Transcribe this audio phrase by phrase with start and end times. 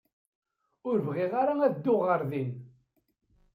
[0.89, 2.51] Ur bɣiɣ ara ad dduɣ ɣer din.